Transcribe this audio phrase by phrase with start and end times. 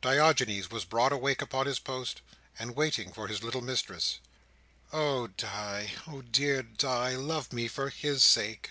[0.00, 2.20] Diogenes was broad awake upon his post,
[2.56, 4.20] and waiting for his little mistress.
[4.92, 5.90] "Oh, Di!
[6.06, 7.16] Oh, dear Di!
[7.16, 8.70] Love me for his sake!"